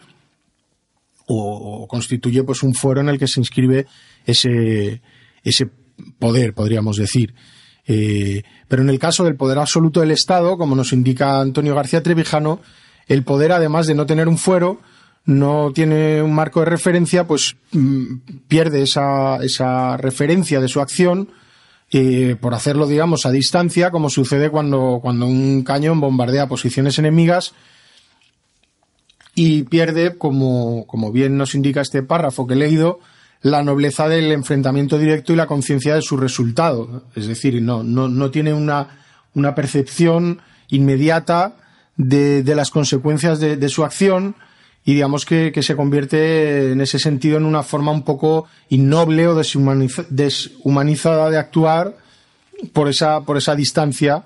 o, 1.28 1.82
o, 1.84 1.88
constituye 1.88 2.44
pues 2.44 2.62
un 2.62 2.74
foro 2.74 3.02
en 3.02 3.10
el 3.10 3.18
que 3.18 3.28
se 3.28 3.40
inscribe 3.40 3.88
ese, 4.26 5.02
ese 5.44 5.68
poder, 6.20 6.54
podríamos 6.54 6.98
decir. 6.98 7.34
Eh, 7.88 8.44
pero 8.68 8.82
en 8.82 8.90
el 8.90 9.00
caso 9.00 9.24
del 9.24 9.36
poder 9.36 9.60
absoluto 9.60 10.00
del 10.00 10.12
Estado, 10.12 10.58
como 10.58 10.76
nos 10.76 10.94
indica 10.94 11.40
Antonio 11.40 11.76
García 11.76 12.04
Trevijano, 12.04 12.62
el 13.08 13.24
poder, 13.24 13.52
además 13.52 13.88
de 13.88 13.96
no 13.96 14.06
tener 14.06 14.28
un 14.28 14.38
fuero, 14.38 14.80
no 15.26 15.72
tiene 15.74 16.22
un 16.22 16.34
marco 16.34 16.60
de 16.62 16.68
referencia, 16.68 17.28
pues 17.28 17.58
mm, 17.72 18.18
pierde 18.48 18.84
esa, 18.84 19.38
esa 19.44 19.98
referencia 19.98 20.60
de 20.60 20.68
su 20.68 20.82
acción 20.82 21.30
eh, 21.92 22.36
por 22.40 22.54
hacerlo, 22.54 22.88
digamos, 22.88 23.26
a 23.26 23.32
distancia, 23.32 23.92
como 23.92 24.10
sucede 24.10 24.50
cuando, 24.50 25.00
cuando 25.02 25.28
un 25.28 25.64
cañón 25.64 26.00
bombardea 26.00 26.48
posiciones 26.48 26.98
enemigas 27.00 27.54
y 29.36 29.64
pierde, 29.64 30.18
como, 30.18 30.88
como 30.88 31.12
bien 31.12 31.38
nos 31.38 31.56
indica 31.56 31.82
este 31.82 32.02
párrafo 32.02 32.48
que 32.48 32.54
he 32.54 32.58
leído, 32.58 33.00
la 33.46 33.62
nobleza 33.62 34.10
del 34.10 34.32
enfrentamiento 34.32 34.98
directo 34.98 35.32
y 35.32 35.36
la 35.36 35.46
conciencia 35.46 35.94
de 35.94 36.02
su 36.02 36.18
resultado. 36.18 37.04
Es 37.16 37.28
decir, 37.28 37.62
no, 37.62 37.84
no, 37.84 38.08
no 38.08 38.32
tiene 38.32 38.56
una, 38.56 38.88
una 39.36 39.54
percepción 39.54 40.42
inmediata 40.70 41.54
de, 41.96 42.42
de 42.42 42.56
las 42.56 42.72
consecuencias 42.72 43.40
de, 43.40 43.56
de, 43.56 43.70
su 43.70 43.86
acción 43.86 44.36
y 44.84 44.96
digamos 44.96 45.28
que, 45.28 45.52
que, 45.52 45.62
se 45.62 45.76
convierte 45.76 46.72
en 46.72 46.82
ese 46.82 46.98
sentido 46.98 47.38
en 47.38 47.46
una 47.46 47.62
forma 47.62 47.92
un 47.92 48.02
poco 48.02 48.48
innoble 48.70 49.28
o 49.28 49.36
deshumanizada 49.36 51.30
de 51.30 51.38
actuar 51.38 51.96
por 52.74 52.90
esa, 52.90 53.22
por 53.22 53.38
esa 53.38 53.54
distancia 53.54 54.24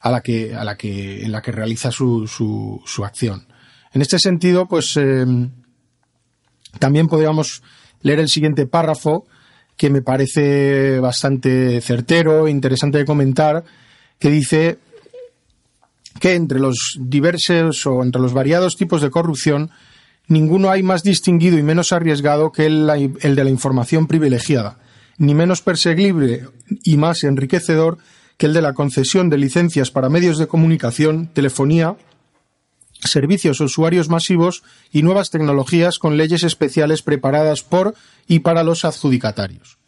a 0.00 0.10
la 0.10 0.22
que, 0.22 0.54
a 0.54 0.64
la 0.64 0.78
que, 0.78 1.22
en 1.22 1.30
la 1.30 1.42
que 1.42 1.52
realiza 1.52 1.90
su, 1.90 2.26
su, 2.26 2.80
su 2.86 3.04
acción. 3.04 3.46
En 3.92 4.00
este 4.00 4.18
sentido, 4.18 4.66
pues, 4.66 4.96
eh, 4.96 5.26
también 6.78 7.08
podríamos 7.08 7.62
leer 8.02 8.20
el 8.20 8.28
siguiente 8.28 8.66
párrafo, 8.66 9.26
que 9.76 9.90
me 9.90 10.02
parece 10.02 11.00
bastante 11.00 11.80
certero, 11.80 12.46
e 12.46 12.50
interesante 12.50 12.98
de 12.98 13.04
comentar, 13.04 13.64
que 14.18 14.30
dice 14.30 14.78
que 16.20 16.34
entre 16.34 16.60
los 16.60 16.96
diversos 17.00 17.86
o 17.86 18.02
entre 18.02 18.22
los 18.22 18.32
variados 18.32 18.76
tipos 18.76 19.02
de 19.02 19.10
corrupción, 19.10 19.70
ninguno 20.28 20.70
hay 20.70 20.82
más 20.82 21.02
distinguido 21.02 21.58
y 21.58 21.62
menos 21.62 21.92
arriesgado 21.92 22.52
que 22.52 22.66
el, 22.66 22.88
el 23.20 23.34
de 23.34 23.44
la 23.44 23.50
información 23.50 24.06
privilegiada, 24.06 24.78
ni 25.18 25.34
menos 25.34 25.60
perseguible 25.60 26.46
y 26.84 26.96
más 26.96 27.24
enriquecedor 27.24 27.98
que 28.36 28.46
el 28.46 28.52
de 28.52 28.62
la 28.62 28.74
concesión 28.74 29.30
de 29.30 29.38
licencias 29.38 29.90
para 29.90 30.08
medios 30.08 30.38
de 30.38 30.46
comunicación, 30.46 31.28
telefonía, 31.28 31.96
servicios 33.04 33.60
usuarios 33.60 34.08
masivos 34.08 34.62
y 34.92 35.02
nuevas 35.02 35.30
tecnologías 35.30 35.98
con 35.98 36.16
leyes 36.16 36.42
especiales 36.42 37.02
preparadas 37.02 37.62
por 37.62 37.94
y 38.26 38.40
para 38.40 38.62
los 38.62 38.84
adjudicatarios. 38.84 39.78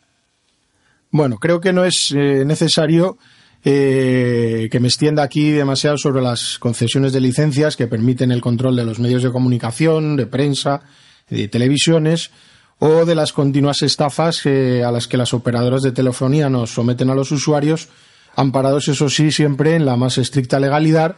Bueno, 1.11 1.39
creo 1.39 1.61
que 1.61 1.73
no 1.73 1.85
es 1.85 2.13
eh, 2.13 2.45
necesario 2.45 3.19
eh, 3.65 4.69
que 4.71 4.81
me 4.81 4.89
extienda 4.89 5.23
aquí 5.23 5.51
demasiado 5.51 5.99
sobre 5.99 6.23
las 6.23 6.59
concesiones 6.59 7.13
de 7.13 7.21
licencias 7.21 7.77
que 7.77 7.87
permiten 7.87 8.31
el 8.31 8.41
control 8.41 8.77
de 8.77 8.85
los 8.85 8.99
medios 8.99 9.23
de 9.23 9.33
comunicación, 9.33 10.17
de 10.17 10.27
prensa, 10.27 10.83
de 11.29 11.49
televisiones 11.49 12.31
o 12.79 13.05
de 13.05 13.15
las 13.15 13.33
continuas 13.33 13.83
estafas 13.83 14.45
a 14.47 14.93
las 14.93 15.09
que 15.09 15.17
las 15.17 15.33
operadoras 15.33 15.83
de 15.83 15.93
telefonía 15.93 16.51
nos 16.51 16.75
someten 16.75 17.09
a 17.11 17.15
los 17.15 17.33
usuarios, 17.33 17.89
amparados, 18.35 18.89
eso 18.89 19.09
sí, 19.09 19.33
siempre 19.33 19.75
en 19.75 19.87
la 19.87 19.97
más 19.97 20.19
estricta 20.19 20.61
legalidad, 20.61 21.17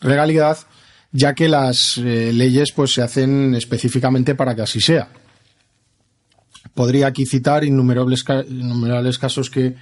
legalidad 0.00 0.58
ya 1.12 1.34
que 1.34 1.48
las 1.48 1.98
eh, 1.98 2.32
leyes 2.32 2.72
pues 2.72 2.94
se 2.94 3.02
hacen 3.02 3.54
específicamente 3.54 4.34
para 4.34 4.56
que 4.56 4.62
así 4.62 4.80
sea. 4.80 5.08
Podría 6.74 7.08
aquí 7.08 7.26
citar 7.26 7.64
innumerables, 7.64 8.24
innumerables 8.48 9.18
casos 9.18 9.50
que, 9.50 9.74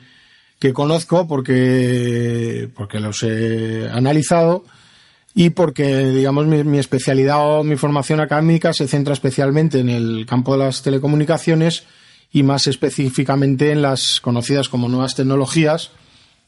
que 0.58 0.72
conozco 0.72 1.28
porque, 1.28 2.68
porque 2.74 2.98
los 2.98 3.22
he 3.22 3.88
analizado 3.88 4.64
y 5.32 5.50
porque, 5.50 6.06
digamos, 6.06 6.46
mi, 6.46 6.64
mi, 6.64 6.78
especialidad 6.78 7.38
o 7.38 7.62
mi 7.62 7.76
formación 7.76 8.18
académica 8.18 8.72
se 8.72 8.88
centra 8.88 9.12
especialmente 9.12 9.78
en 9.78 9.88
el 9.88 10.26
campo 10.26 10.52
de 10.52 10.64
las 10.64 10.82
telecomunicaciones 10.82 11.84
y 12.32 12.42
más 12.42 12.66
específicamente 12.66 13.70
en 13.70 13.82
las 13.82 14.20
conocidas 14.20 14.68
como 14.68 14.88
nuevas 14.88 15.14
tecnologías, 15.14 15.92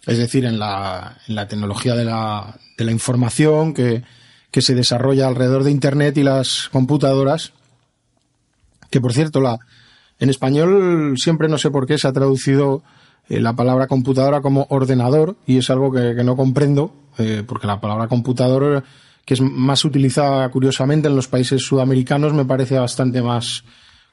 es 0.06 0.18
decir, 0.18 0.44
en 0.44 0.58
la, 0.58 1.18
en 1.28 1.36
la 1.36 1.46
tecnología 1.46 1.94
de 1.94 2.04
la, 2.04 2.56
de 2.76 2.84
la 2.84 2.90
información 2.90 3.74
que, 3.74 4.02
que 4.52 4.62
se 4.62 4.74
desarrolla 4.74 5.26
alrededor 5.26 5.64
de 5.64 5.72
Internet 5.72 6.16
y 6.18 6.22
las 6.22 6.68
computadoras, 6.70 7.52
que 8.90 9.00
por 9.00 9.14
cierto, 9.14 9.40
la, 9.40 9.58
en 10.20 10.28
español 10.28 11.14
siempre 11.16 11.48
no 11.48 11.58
sé 11.58 11.70
por 11.70 11.86
qué 11.86 11.96
se 11.98 12.06
ha 12.06 12.12
traducido 12.12 12.82
eh, 13.28 13.40
la 13.40 13.54
palabra 13.54 13.86
computadora 13.86 14.42
como 14.42 14.66
ordenador 14.68 15.36
y 15.46 15.56
es 15.56 15.70
algo 15.70 15.90
que, 15.90 16.14
no 16.22 16.36
comprendo, 16.36 16.94
eh, 17.16 17.42
porque 17.46 17.66
la 17.66 17.80
palabra 17.80 18.08
computador, 18.08 18.84
que 19.24 19.34
es 19.34 19.40
más 19.40 19.86
utilizada 19.86 20.48
curiosamente 20.50 21.08
en 21.08 21.16
los 21.16 21.28
países 21.28 21.62
sudamericanos, 21.62 22.34
me 22.34 22.44
parece 22.44 22.78
bastante 22.78 23.22
más 23.22 23.64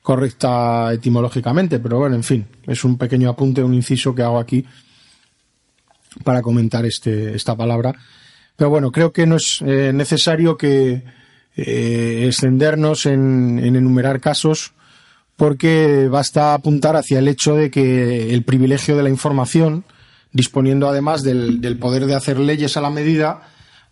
correcta 0.01 0.93
etimológicamente, 0.93 1.79
pero 1.79 1.97
bueno, 1.97 2.15
en 2.15 2.23
fin, 2.23 2.47
es 2.65 2.85
un 2.85 2.97
pequeño 2.97 3.29
apunte, 3.29 3.61
un 3.61 3.73
inciso 3.73 4.15
que 4.15 4.23
hago 4.23 4.39
aquí 4.39 4.65
para 6.23 6.41
comentar 6.41 6.85
este, 6.85 7.35
esta 7.35 7.57
palabra 7.57 7.93
pero 8.59 8.69
bueno, 8.69 8.91
creo 8.91 9.13
que 9.13 9.25
no 9.25 9.37
es 9.37 9.61
eh, 9.65 9.93
necesario 9.93 10.57
que 10.57 11.01
eh, 11.55 12.23
extendernos 12.27 13.05
en, 13.05 13.57
enumerar 13.57 14.19
casos 14.19 14.73
porque 15.37 16.09
basta 16.11 16.53
apuntar 16.53 16.97
hacia 16.97 17.19
el 17.19 17.29
hecho 17.29 17.55
de 17.55 17.71
que 17.71 18.33
el 18.33 18.43
privilegio 18.43 18.97
de 18.97 19.03
la 19.03 19.09
información, 19.09 19.85
disponiendo 20.33 20.89
además 20.89 21.23
del, 21.23 21.77
poder 21.79 22.05
de 22.05 22.15
hacer 22.15 22.37
leyes 22.37 22.75
a 22.75 22.81
la 22.81 22.89
medida, 22.89 23.43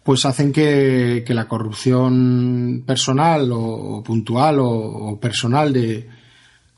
pues 0.03 0.25
hacen 0.25 0.51
que, 0.51 1.23
la 1.29 1.47
corrupción 1.47 2.83
personal 2.85 3.49
o, 3.53 4.03
puntual 4.03 4.57
o, 4.59 5.17
personal 5.21 5.71
de, 5.71 6.09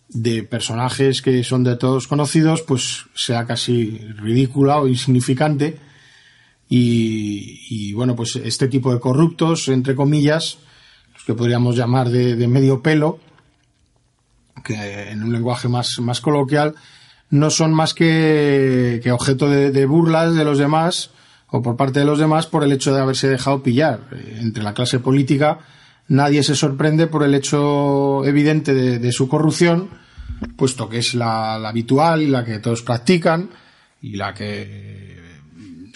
de, 0.10 0.44
personajes 0.44 1.24
que 1.24 1.44
son 1.44 1.64
de 1.64 1.76
todos 1.76 2.08
conocidos, 2.08 2.62
pues 2.62 3.06
sea 3.16 3.48
casi 3.48 3.98
ridícula 4.16 4.78
o 4.78 4.88
insignificante 4.88 5.89
y, 6.72 7.94
bueno, 7.94 8.16
pues 8.16 8.36
este 8.36 8.68
tipo 8.68 8.94
de 8.94 9.00
corruptos, 9.00 9.68
entre 9.70 9.96
comillas, 9.96 10.60
los 11.14 11.24
que 11.24 11.34
podríamos 11.34 11.76
llamar 11.76 12.10
de, 12.10 12.48
medio 12.48 12.84
pelo, 12.84 13.20
que 14.64 15.10
en 15.10 15.24
un 15.24 15.34
lenguaje 15.34 15.68
más, 15.68 16.00
más 16.00 16.22
coloquial, 16.22 16.76
no 17.32 17.50
son 17.50 17.74
más 17.74 17.96
que, 17.96 19.00
que 19.04 19.12
objeto 19.12 19.50
de, 19.50 19.86
burlas 19.88 20.36
de 20.36 20.44
los 20.44 20.60
demás 20.60 21.10
o 21.48 21.64
por 21.64 21.76
parte 21.76 22.00
de 22.00 22.06
los 22.06 22.20
demás 22.20 22.46
por 22.46 22.64
el 22.64 22.72
hecho 22.72 22.94
de 22.94 23.02
haberse 23.02 23.28
dejado 23.28 23.64
pillar. 23.64 24.02
Entre 24.40 24.62
la 24.62 24.76
clase 24.76 25.00
política 25.00 25.60
nadie 26.08 26.44
se 26.44 26.56
sorprende 26.56 27.08
por 27.08 27.24
el 27.24 27.34
hecho 27.34 28.24
evidente 28.26 28.74
de, 28.74 29.12
su 29.12 29.28
corrupción, 29.28 29.90
puesto 30.56 30.88
que 30.88 31.00
es 31.00 31.16
la, 31.16 31.58
la 31.58 31.70
habitual 31.70 32.22
y 32.22 32.28
la 32.28 32.46
que 32.46 32.60
todos 32.60 32.84
practican 32.84 33.50
y 34.02 34.16
la 34.18 34.34
que 34.34 35.19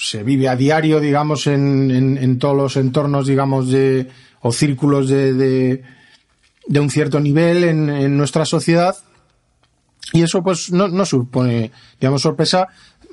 se 0.04 0.24
vive 0.24 0.50
a 0.50 0.56
diario, 0.56 1.00
digamos, 1.00 1.48
en, 1.48 2.18
en, 2.18 2.40
todos 2.40 2.56
los 2.56 2.78
entornos, 2.78 3.26
digamos, 3.26 3.70
de, 3.70 4.08
o 4.42 4.52
círculos 4.52 5.08
de, 5.08 5.34
de, 6.68 6.80
un 6.80 6.90
cierto 6.90 7.20
nivel 7.20 7.64
en, 7.64 8.18
nuestra 8.18 8.46
sociedad. 8.46 8.96
Y 10.12 10.22
eso, 10.22 10.44
pues, 10.44 10.72
no, 10.72 10.90
no 10.90 11.06
supone, 11.06 11.72
digamos, 12.00 12.22
sorpresa 12.22 12.68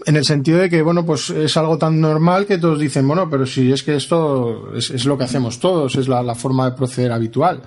en 0.06 0.16
el 0.16 0.24
sentido 0.24 0.58
de 0.58 0.68
que, 0.68 0.82
bueno, 0.82 1.06
pues 1.06 1.30
es 1.30 1.56
algo 1.56 1.78
tan 1.78 2.00
normal 2.00 2.46
que 2.46 2.58
todos 2.58 2.80
dicen, 2.80 3.06
bueno, 3.06 3.28
pero 3.30 3.46
si 3.46 3.70
es 3.70 3.82
que 3.82 3.94
esto 3.94 4.74
es, 4.74 5.04
lo 5.04 5.16
que 5.16 5.24
hacemos 5.24 5.60
todos, 5.60 5.94
es 5.96 6.08
la, 6.08 6.34
forma 6.34 6.70
de 6.70 6.76
proceder 6.76 7.12
habitual. 7.12 7.62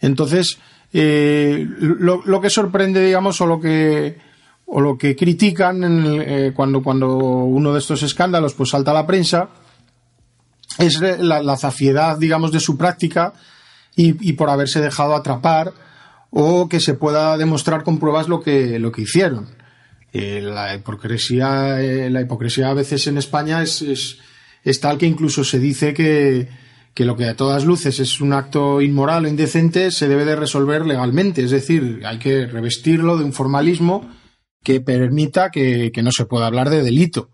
Entonces, 0.00 0.58
eh, 0.92 1.66
lo 1.78 2.40
que 2.40 2.48
sorprende, 2.48 3.04
digamos, 3.04 3.40
o 3.40 3.46
lo 3.46 3.60
que, 3.60 4.16
o 4.68 4.80
lo 4.80 4.98
que 4.98 5.16
critican 5.16 6.20
eh, 6.20 6.52
cuando, 6.54 6.82
cuando 6.82 7.16
uno 7.16 7.72
de 7.72 7.78
estos 7.78 8.02
escándalos 8.02 8.54
pues 8.54 8.70
salta 8.70 8.90
a 8.90 8.94
la 8.94 9.06
prensa 9.06 9.48
es 10.78 11.00
la, 11.00 11.42
la 11.42 11.56
zafiedad, 11.56 12.18
digamos, 12.18 12.52
de 12.52 12.60
su 12.60 12.76
práctica 12.76 13.32
y, 13.96 14.28
y, 14.28 14.34
por 14.34 14.50
haberse 14.50 14.80
dejado 14.80 15.14
atrapar 15.14 15.72
o 16.30 16.68
que 16.68 16.80
se 16.80 16.94
pueda 16.94 17.36
demostrar 17.36 17.82
con 17.82 17.98
pruebas 17.98 18.28
lo 18.28 18.42
que, 18.42 18.78
lo 18.78 18.92
que 18.92 19.02
hicieron. 19.02 19.48
Eh, 20.12 20.40
la 20.42 20.74
hipocresía, 20.74 21.80
eh, 21.80 22.10
la 22.10 22.20
hipocresía 22.20 22.68
a 22.68 22.74
veces 22.74 23.06
en 23.06 23.18
España 23.18 23.62
es, 23.62 23.82
es, 23.82 24.18
es, 24.62 24.80
tal 24.80 24.98
que 24.98 25.06
incluso 25.06 25.42
se 25.44 25.58
dice 25.58 25.94
que, 25.94 26.48
que 26.94 27.04
lo 27.04 27.16
que 27.16 27.26
a 27.26 27.36
todas 27.36 27.64
luces 27.64 27.98
es 27.98 28.20
un 28.20 28.34
acto 28.34 28.80
inmoral 28.80 29.24
o 29.24 29.28
indecente 29.28 29.90
se 29.90 30.08
debe 30.08 30.26
de 30.26 30.36
resolver 30.36 30.86
legalmente. 30.86 31.42
Es 31.42 31.50
decir, 31.50 32.02
hay 32.04 32.18
que 32.18 32.46
revestirlo 32.46 33.16
de 33.16 33.24
un 33.24 33.32
formalismo 33.32 34.08
que 34.68 34.82
permita 34.82 35.50
que, 35.50 35.90
no 36.02 36.12
se 36.12 36.26
pueda 36.26 36.46
hablar 36.46 36.68
de 36.68 36.82
delito. 36.82 37.30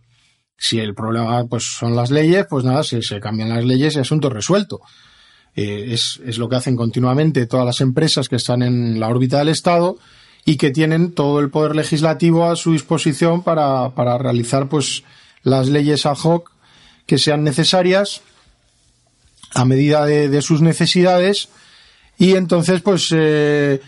Si 0.56 0.78
el 0.78 0.94
problema 0.94 1.44
pues 1.46 1.64
son 1.64 1.96
las 1.96 2.12
leyes, 2.12 2.46
pues 2.48 2.64
nada, 2.64 2.84
se, 2.84 3.02
se 3.02 3.18
cambian 3.18 3.48
las 3.48 3.64
leyes 3.64 3.96
y 3.96 3.98
asunto 3.98 4.30
resuelto. 4.30 4.80
Eh, 5.56 5.86
es, 5.88 6.20
es, 6.24 6.38
lo 6.38 6.48
que 6.48 6.54
hacen 6.54 6.76
continuamente 6.76 7.46
todas 7.46 7.66
las 7.66 7.80
empresas 7.80 8.28
que 8.28 8.36
están 8.36 8.62
en 8.62 9.00
la 9.00 9.08
órbita 9.08 9.40
del 9.40 9.48
Estado 9.48 9.98
y 10.44 10.58
que 10.58 10.70
tienen 10.70 11.10
todo 11.10 11.40
el 11.40 11.50
poder 11.50 11.74
legislativo 11.74 12.48
a 12.48 12.54
su 12.54 12.70
disposición 12.70 13.42
para, 13.42 13.96
para 13.96 14.16
realizar 14.16 14.68
pues 14.68 15.02
las 15.42 15.68
leyes 15.68 16.06
ad 16.06 16.18
hoc 16.22 16.52
que 17.04 17.18
sean 17.18 17.42
necesarias 17.42 18.22
a 19.54 19.64
medida 19.64 20.06
de, 20.06 20.28
de 20.28 20.40
sus 20.40 20.62
necesidades 20.62 21.48
y 22.16 22.36
entonces 22.36 22.80
pues 22.80 23.08
eh, 23.12 23.80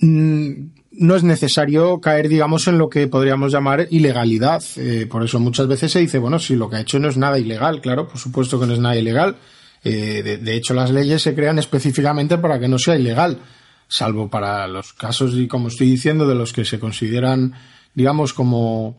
mm, 0.00 0.75
no 0.98 1.14
es 1.16 1.22
necesario 1.22 2.00
caer, 2.00 2.28
digamos, 2.28 2.66
en 2.68 2.78
lo 2.78 2.88
que 2.88 3.06
podríamos 3.06 3.52
llamar 3.52 3.86
ilegalidad. 3.90 4.62
Eh, 4.76 5.06
por 5.10 5.24
eso 5.24 5.38
muchas 5.38 5.66
veces 5.66 5.92
se 5.92 6.00
dice, 6.00 6.18
bueno, 6.18 6.38
si 6.38 6.56
lo 6.56 6.70
que 6.70 6.76
ha 6.76 6.80
hecho 6.80 6.98
no 6.98 7.08
es 7.08 7.16
nada 7.16 7.38
ilegal, 7.38 7.80
claro, 7.80 8.08
por 8.08 8.18
supuesto 8.18 8.58
que 8.58 8.66
no 8.66 8.74
es 8.74 8.80
nada 8.80 8.96
ilegal. 8.96 9.36
Eh, 9.84 10.40
de, 10.42 10.56
hecho, 10.56 10.74
las 10.74 10.90
leyes 10.90 11.22
se 11.22 11.34
crean 11.34 11.58
específicamente 11.58 12.38
para 12.38 12.58
que 12.58 12.68
no 12.68 12.78
sea 12.78 12.96
ilegal, 12.96 13.38
salvo 13.88 14.28
para 14.28 14.66
los 14.66 14.92
casos, 14.92 15.34
y 15.34 15.46
como 15.46 15.68
estoy 15.68 15.88
diciendo, 15.88 16.26
de 16.26 16.34
los 16.34 16.52
que 16.52 16.64
se 16.64 16.80
consideran, 16.80 17.54
digamos, 17.94 18.32
como, 18.32 18.98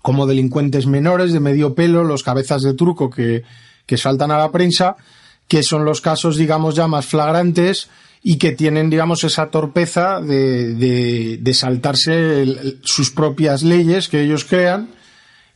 como 0.00 0.26
delincuentes 0.26 0.86
menores 0.86 1.32
de 1.32 1.40
medio 1.40 1.74
pelo, 1.74 2.02
los 2.02 2.24
cabezas 2.24 2.62
de 2.62 2.74
truco 2.74 3.08
que, 3.08 3.44
que 3.86 3.96
saltan 3.96 4.32
a 4.32 4.38
la 4.38 4.50
prensa, 4.50 4.96
que 5.46 5.62
son 5.62 5.84
los 5.84 6.00
casos, 6.00 6.36
digamos, 6.36 6.74
ya 6.74 6.88
más 6.88 7.06
flagrantes 7.06 7.88
y 8.22 8.38
que 8.38 8.52
tienen, 8.52 8.88
digamos, 8.88 9.24
esa 9.24 9.50
torpeza 9.50 10.20
de, 10.20 10.74
de, 11.38 11.54
saltarse 11.54 12.44
sus 12.82 13.10
propias 13.10 13.62
leyes 13.62 14.08
que 14.08 14.22
ellos 14.22 14.44
crean 14.44 14.90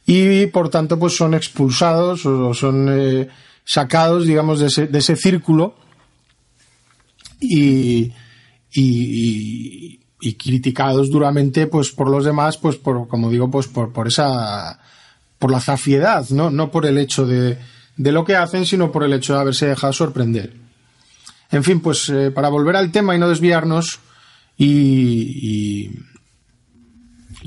y 0.05 0.47
por 0.47 0.69
tanto 0.69 0.99
pues 0.99 1.17
son 1.17 1.35
expulsados 1.35 2.27
o 2.27 2.55
son 2.55 2.89
eh, 2.91 3.29
sacados, 3.65 4.27
digamos, 4.27 4.59
de 4.59 4.67
ese, 4.67 4.87
de 4.89 4.99
ese 4.99 5.15
círculo 5.15 5.77
y, 7.41 8.13
y, 8.73 10.01
y, 10.21 10.35
criticados 10.35 11.11
duramente 11.11 11.69
pues 11.69 11.91
por 11.93 12.11
los 12.11 12.25
demás, 12.25 12.57
pues 12.57 12.77
por, 12.77 13.07
como 13.07 13.31
digo, 13.31 13.49
pues 13.49 13.69
por, 13.69 13.93
por 13.93 14.09
esa, 14.09 14.81
por 15.39 15.53
la 15.53 15.61
zafiedad, 15.61 16.29
¿no? 16.31 16.51
No 16.51 16.73
por 16.73 16.85
el 16.87 16.99
hecho 16.99 17.27
de, 17.27 17.59
de 17.97 18.13
lo 18.13 18.25
que 18.25 18.35
hacen, 18.35 18.67
sino 18.67 18.91
por 18.91 19.05
el 19.05 19.13
hecho 19.13 19.35
de 19.35 19.41
haberse 19.41 19.67
dejado 19.67 19.93
sorprender. 19.93 20.66
En 21.51 21.63
fin, 21.65 21.81
pues 21.81 22.09
eh, 22.09 22.31
para 22.31 22.49
volver 22.49 22.77
al 22.77 22.91
tema 22.91 23.15
y 23.15 23.19
no 23.19 23.29
desviarnos, 23.29 24.01
y, 24.59 25.91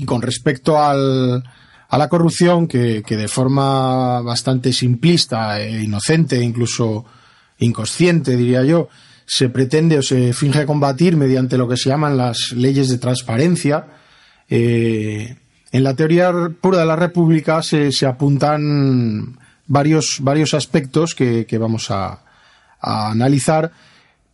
con 0.06 0.22
respecto 0.22 0.78
al, 0.78 1.42
a 1.88 1.98
la 1.98 2.08
corrupción 2.08 2.68
que, 2.68 3.02
de 3.02 3.28
forma 3.28 4.20
bastante 4.22 4.72
simplista 4.72 5.60
e 5.60 5.82
inocente, 5.82 6.40
incluso 6.40 7.04
inconsciente, 7.58 8.36
diría 8.36 8.64
yo, 8.64 8.88
se 9.26 9.48
pretende 9.48 9.98
o 9.98 10.02
se 10.02 10.32
finge 10.32 10.66
combatir 10.66 11.16
mediante 11.16 11.58
lo 11.58 11.68
que 11.68 11.76
se 11.76 11.90
llaman 11.90 12.16
las 12.16 12.52
leyes 12.52 12.88
de 12.88 12.98
transparencia. 12.98 13.86
Eh, 14.48 15.36
en 15.72 15.84
la 15.84 15.94
teoría 15.94 16.32
pura 16.60 16.78
de 16.78 16.86
la 16.86 16.96
República 16.96 17.62
se, 17.62 17.92
se 17.92 18.06
apuntan 18.06 19.38
varios, 19.66 20.18
varios 20.20 20.54
aspectos 20.54 21.14
que, 21.14 21.46
que 21.46 21.58
vamos 21.58 21.90
a, 21.90 22.24
a, 22.80 23.10
analizar, 23.10 23.70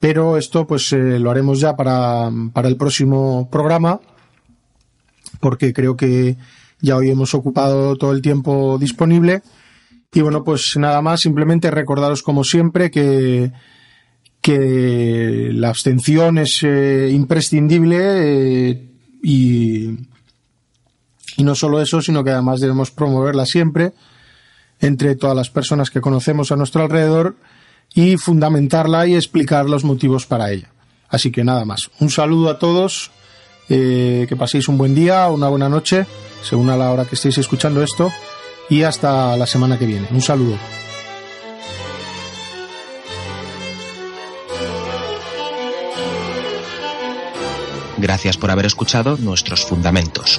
pero 0.00 0.37
esto 0.37 0.66
pues 0.66 0.92
eh, 0.92 1.18
lo 1.18 1.30
haremos 1.30 1.61
ya 1.61 1.76
para, 1.76 2.30
para 2.52 2.68
el 2.68 2.76
próximo 2.76 3.48
programa, 3.50 4.00
porque 5.40 5.72
creo 5.72 5.96
que 5.96 6.37
ya 6.80 6.96
hoy 6.96 7.11
hemos 7.11 7.35
ocupado 7.35 7.96
todo 7.96 8.12
el 8.12 8.22
tiempo 8.22 8.78
disponible. 8.78 9.42
Y 10.12 10.20
bueno, 10.20 10.44
pues 10.44 10.76
nada 10.76 11.02
más, 11.02 11.20
simplemente 11.20 11.70
recordaros 11.70 12.22
como 12.22 12.44
siempre 12.44 12.90
que, 12.90 13.52
que 14.40 15.50
la 15.52 15.68
abstención 15.68 16.38
es 16.38 16.62
eh, 16.62 17.11
imprescindible 17.12 17.98
eh, 18.00 18.90
y, 19.22 19.90
y 21.37 21.42
no 21.42 21.54
solo 21.54 21.80
eso, 21.80 22.00
sino 22.00 22.22
que 22.22 22.30
además 22.30 22.61
debemos 22.61 22.90
promoverla 22.90 23.46
siempre 23.46 23.92
entre 24.80 25.16
todas 25.16 25.37
las 25.37 25.50
personas 25.50 25.90
que 25.90 26.00
conocemos 26.00 26.52
a 26.52 26.56
nuestro 26.56 26.82
alrededor 26.82 27.37
y 27.96 28.18
fundamentarla 28.18 29.06
y 29.06 29.16
explicar 29.16 29.68
los 29.68 29.82
motivos 29.82 30.26
para 30.26 30.52
ella. 30.52 30.70
Así 31.09 31.32
que 31.32 31.42
nada 31.42 31.64
más. 31.64 31.90
Un 31.98 32.11
saludo 32.11 32.50
a 32.50 32.59
todos, 32.59 33.11
eh, 33.70 34.26
que 34.28 34.37
paséis 34.37 34.68
un 34.68 34.76
buen 34.76 34.94
día, 34.94 35.28
una 35.28 35.48
buena 35.48 35.70
noche, 35.70 36.06
según 36.42 36.68
a 36.68 36.76
la 36.76 36.92
hora 36.92 37.06
que 37.06 37.14
estéis 37.14 37.38
escuchando 37.38 37.82
esto, 37.82 38.12
y 38.68 38.82
hasta 38.82 39.35
la 39.38 39.46
semana 39.46 39.78
que 39.78 39.87
viene. 39.87 40.06
Un 40.11 40.20
saludo. 40.20 40.59
Gracias 47.96 48.37
por 48.37 48.50
haber 48.50 48.66
escuchado 48.66 49.16
nuestros 49.16 49.64
fundamentos. 49.64 50.38